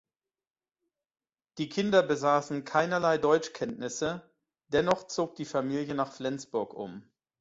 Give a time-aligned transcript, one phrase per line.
[1.59, 4.27] Die Kinder besaßen keinerlei Deutschkenntnisse,
[4.69, 7.07] dennoch zog die Familie nach Flensburg um.